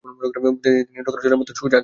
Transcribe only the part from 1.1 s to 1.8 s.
করা জলের মতো সোজা কাজ!